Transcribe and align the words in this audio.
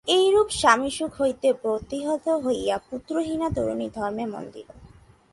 এইরূপ 0.07 0.47
স্বামীসুখ 0.51 1.11
হইতে 1.21 1.47
প্রতিহত 1.53 2.25
হইয়া 2.45 2.75
পুত্রহীনা 2.89 3.47
তরুণী 3.55 3.87
ধর্মে 3.89 4.25
মন 4.25 4.43
দিল। 4.53 4.69